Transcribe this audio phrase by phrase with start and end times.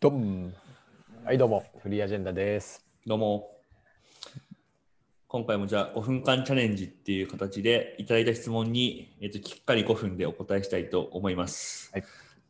[0.00, 0.54] どん。
[1.26, 2.86] はい、どうも、フリーアジェンダです。
[3.06, 3.50] どうも。
[5.28, 11.90] 今回もじゃあ5分間チャレンジっていう形でいただいた質問に、えっときっかり5分でお答えしたいと思います。
[11.92, 12.04] はい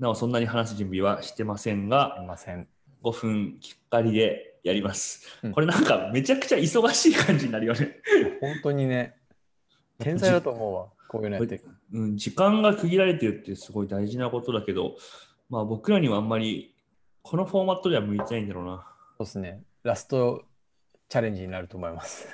[0.00, 2.66] なお、そんなに話す準備はしてませんが、ません。
[3.04, 5.24] 5分きっかりでやります。
[5.44, 8.00] うんこれなんかめちゃくちゃ忙しい感じになるよね。
[8.40, 9.14] 本当にね、
[10.00, 11.60] 天才だと思うわ、こういうのやって。
[11.92, 14.96] うん、時間が区切られてるってすごい大事なことだけど、
[15.48, 16.75] まあ僕らにはあんまり
[17.28, 18.86] このフォーマットでは向いてないんだろうな。
[19.18, 20.44] そうですね、ラスト
[21.08, 22.28] チャレンジになると思います。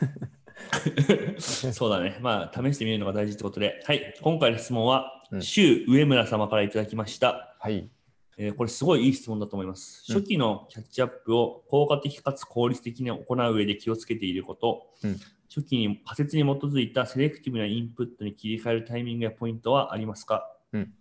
[1.72, 2.18] そうだね。
[2.20, 4.14] まあ、試してみるのが大事ってことで、はい。
[4.20, 7.56] 今回の質問は、うん周上村様からいただきました。
[7.58, 7.88] はい。
[8.36, 10.04] えーこれすごいいい質問だと思います。
[10.10, 15.16] うん初期のキャッチアップを効果的かつ効率的に行う上で気をつけていること、うん
[15.48, 20.94] 初期に仮説に基づいたセレクティブなインプットに切り替えるタイミングやポイントはありますか、うん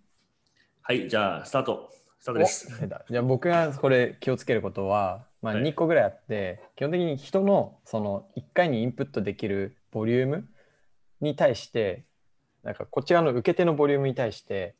[0.82, 1.90] はい、じゃあ、スタート。
[2.22, 2.72] スタートです。
[3.10, 10.48] じゃあ僕がこれ気をつけることは、まあ、はい2個ぐらいあって、基本的に人のその1回にインプットできるボリューム
[11.20, 12.04] に対して
[12.64, 14.76] なんかこちらの受け手のボリュームに対して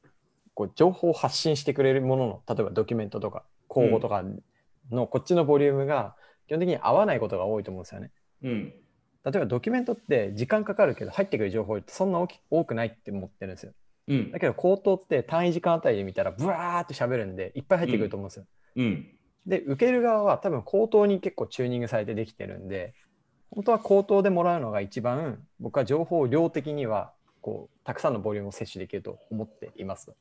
[0.54, 4.24] こう情報を発信してくれるものの例えばドキュメントとか口語とか
[4.92, 6.16] のこっちのボリュームが
[6.48, 8.12] 基本的に合わないことが多いと思うんですよね。
[8.44, 8.74] うん。
[9.26, 13.74] 例えばドキュメントって時間かかるけど入ってくる情報ってそんな大き多くないって思ってるんですよ。
[14.08, 14.40] うんだ。
[14.40, 18.46] けど口頭って単位時間あたりで見たらブワーって喋るんでいっぱい入ってくると思うんですよ。
[18.76, 19.08] うん。
[19.46, 22.94] で受ける側は多分口頭に結構チューニングされてできてるんで
[23.50, 30.14] 本当は口頭でもらうのが一番僕は情報を量的にはこうたくさんのボリュームを摂取できると思っています。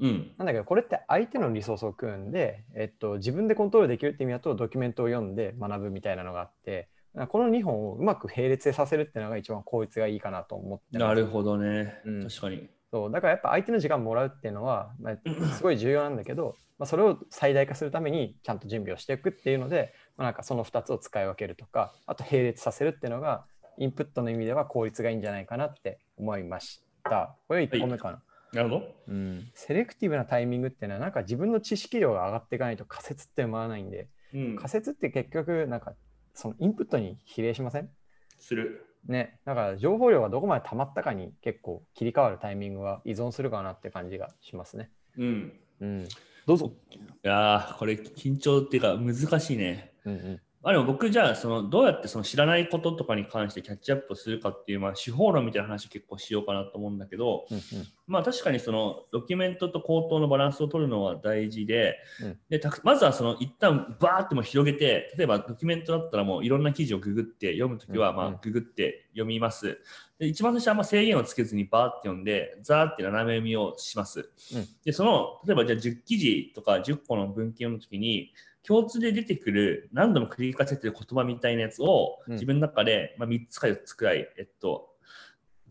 [0.00, 0.32] うん。
[0.38, 6.88] なんだけどこれって相手のリソースを組んで、えっと、自分でコントロールできるって意味だとドキュメントを読んで学ぶみたいなのがあって
[7.28, 12.00] この2本をうまく並列でさせるっていうのが一番効率がいいかなと思ってなるほどね。
[12.04, 12.68] うん確かに。
[12.94, 15.16] そうだからやっぱ相手の時間もらうっていうのは、まあ、
[15.56, 23.46] すごい重要なんだけど、まあ、それを最大化するためにちゃんと準備をしていくっていうので、まあ、なんかその2つを使い分けるとかあと並列させるっていうのが
[23.78, 27.36] インプットの意味では効率がいいんじゃないかなって思いました。
[27.48, 28.22] これ1個目かな。
[28.52, 28.94] なるほど。
[29.08, 34.56] うん、セレクティブなタイミングっていうのはなんか自分の知識量が上がっていかないと仮説って生まらないんでうん。
[34.56, 35.94] 仮説って結局なんか
[36.32, 37.90] そのインプットに比例しません？
[38.38, 38.86] する。
[39.06, 44.90] ね、だから情報量がどこまで溜まったかに結構切り替わるタイミングは依存するかなって感じがしますね。
[45.18, 45.52] うん。
[45.80, 46.08] うん、
[46.46, 46.72] どうぞ。
[46.90, 49.92] いやーこれ緊張っていうか難しいね。
[50.04, 57.60] うんうんまあ、でも僕じゃあそのどうやってその知らないこととかに関してキャッチアップをするかっていう、まあ、手法論みたいな話を結構しようかなと思うんだけど、うん
[58.06, 62.38] まあ、確かにそのドキュメントと口頭のバランスを取るのは大事でうん。
[62.50, 69.78] でまずはその一旦バーっても広げて例えばドキュメントだったらもういろんな記事をググって読むときはまあググって読みます。
[70.18, 74.68] で一番最初はあんま制限をつけずにバーって読んでザーって斜め読みをします、うん。
[74.84, 78.32] でその例えばじゃあ10記事とか10個の文献のときに
[78.66, 82.34] 共通で出てくる何度も繰り返せてる言葉みたいなやつをうん。
[82.34, 84.93] 自分の中で、まあ、3つか4つくらい、えっと、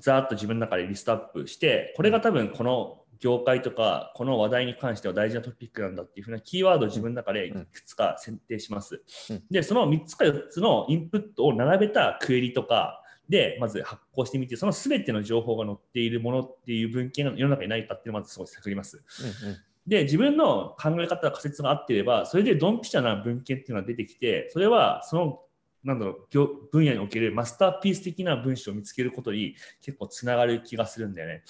[0.03, 9.01] ざーっと自分の中でリストアップして、これが多分この業界とか、この話題に関しては大事なトピックなんだっていうふうなキーワードを自分の中でいくつか選定します。
[9.29, 18.97] うんで、その3つか4つのインプットを並べたクエリとか、で、まず発行してみて、その全ての情報が載っているものっていう文献が世の中にないかっていうのをまずすごい探ります。
[18.97, 25.41] うんで、自分の考え方、仮説が合っていれば、それでドンピシャな文献っていうのが出てきて、それはその、
[25.83, 31.43] なんだろう、業分野におけるマスターピース的な文章を見つけることに結構つながる気がするんだよね。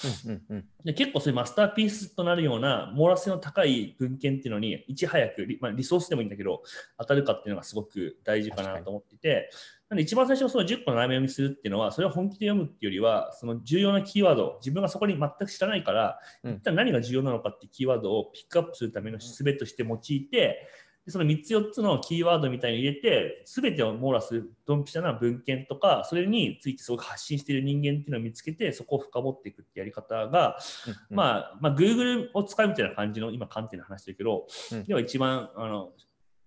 [0.84, 6.64] で結構そういうマスターピースとなるような網羅性の高い文献っていうのにいち早くリ,、まあ、リソースでもいいんだけど
[6.98, 9.50] 当たるかっていうのがすごく大事かなと思ってて。
[9.90, 16.54] なんで一番最初その10個の斜め読みするっていうのはそれを本気で読むっていうよりはその重要なキーワード自分がそこに全く知らないから、うん。
[16.54, 20.68] 一旦何が重要なのかっていうキーワードをピックアップするための術として用いてで
[21.08, 34.84] その3つ4つのキーワードみたいに入れて全てを網羅するドンピシャな文献とかそれについてすごく発信している人間っていうのを見つけてそこを深掘っていくってやり方がうんまあ、まあ、Google を使うみたいな感じの今、観点で話してるけど、うん。
[34.86, 35.92] では一番あの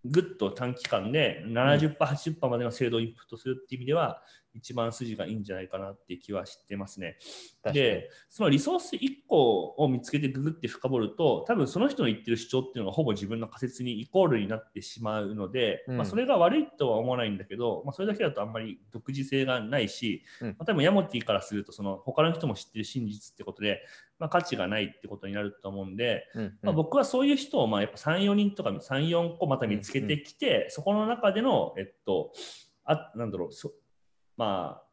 [0.04, 4.22] ぐっと短期間で70%、80%までの精度をインプットするっていう意味では、
[4.56, 7.18] 一番筋がいいんじゃないかなって気はしてますね。
[7.72, 8.98] で、そのリソース1
[9.28, 15.96] 個を見つけてググって深掘ると、多分その人の言ってる主張っていうのがほぼ自分の仮説にイコールになってしまうので、うん。
[15.98, 20.48] まあ、それが悪いとは思わないんだけど、まあ、それだけだとあんまり独自性がないし、うん。
[20.48, 23.82] まあ、多分ヤモティからするとその他の人も知ってる真実ってことで、
[24.18, 26.58] まあ、価値がないってことになると思うんで、うんうん。
[26.62, 32.32] まあ、僕はそういう人をまあやっぱ3、4人とか3、4個また見つけてきて、そこの中での、えっと、
[32.84, 33.72] あなんだろう、そ
[34.36, 34.86] まあ、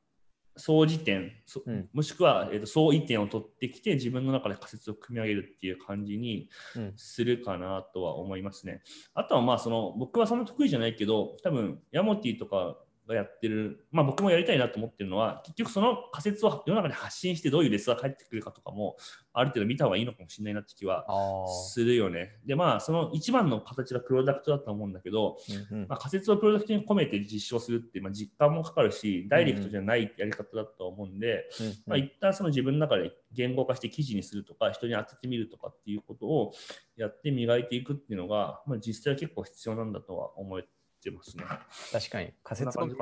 [0.56, 8.82] 総辞典、そうんもしくは、えー、と総意点を取ってきて自分の中で仮説を組み上げるっていう感じにうんするかなとは思いますね。
[9.14, 12.78] あとはまあその僕はそんな得意じゃないけど多分ヤモティとか
[13.08, 18.96] がやってる、まあ、僕もやりたいなと思ってるのは結局その仮説を世の中に発信してどういうレスが返ってくるかとかも
[19.34, 22.38] ある程度見た方がいいのかもしれないなって気はあするよね。
[22.46, 25.88] でまあその一番の形はプロダクトだと思うんだけど、ーうんうん。
[25.88, 31.74] まあ、仮説をプロダクトに込めて実証するって、まあ、実感もかかるし、ダイレクトじゃないやり方だと思うんで、うんうん。
[31.88, 36.54] まあ、一旦その自分の中で言語化して記事にするとか、人に当ててみるとかっていうことを
[36.98, 40.68] やって磨いていくっていうのが、まあ、実際は結構必要なんだとは思って
[41.12, 41.44] ますね。
[41.92, 42.96] 確かに仮説のはフ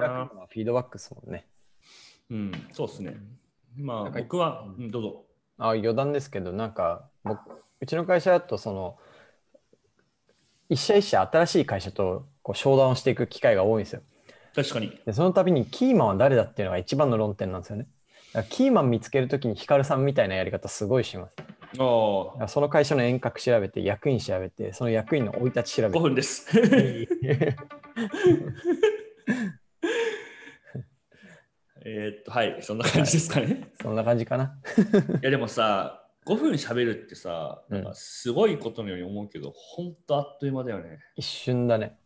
[0.59, 1.47] ィードバックですもんね。
[2.29, 3.17] うん、そうですね。
[3.75, 5.25] まあ、僕は、うんうんどうぞ。
[5.57, 7.39] あ余談ですけど、なんか僕、
[7.79, 8.97] うちの会社だと、その、
[10.69, 14.01] 一社一社新しい会社とこう商談をしていく機会が多いんですよ。
[14.55, 14.97] 確かに。
[15.05, 17.87] でその度にキーマンは誰だっていうのが一番の論点なんですよね。
[18.33, 21.35] だからキーマン見つけるときにヒカルさんみたいなやり方すごいします。
[21.75, 25.99] その会社の遠隔調べて、役員調べて、その役員の生い立ち調べ5て。
[25.99, 26.47] 分です。
[31.83, 33.71] えーっと、はい、そんな感じですかね。
[33.81, 34.59] そんな感じかな。
[35.21, 40.99] いやでもさ、5分喋るってさ、なんかすごいことのように思うけど、ほんとあっという間だよね。
[41.15, 41.97] 一瞬だね。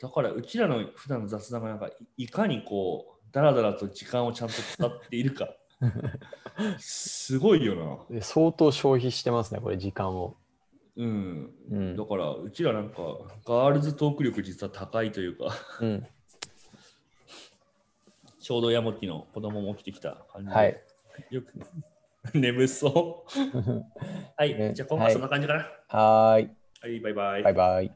[0.00, 5.48] だからうちらの普段の雑談がなんかいいかにこう、だらだらと時間をちゃんと使っているか。
[6.78, 7.76] すごいよ
[8.08, 8.16] な。
[8.16, 10.36] で相当消費してますね、これ、時間を。
[10.96, 11.50] うん。
[11.70, 12.04] うんだ。
[12.04, 12.96] からうちらなんか
[13.46, 16.06] ガールズトーク力実は高いというか、うん、
[18.40, 20.80] ちょうどヤモティの子供も起きてきた感じで、はい。
[21.30, 21.52] よく
[22.34, 23.30] 眠そう。
[24.36, 25.70] はい、ねじゃあ今回はそんな感じかな。
[25.88, 26.50] はーい。
[26.80, 27.42] はい、バイバイ。
[27.42, 27.92] バイバイ。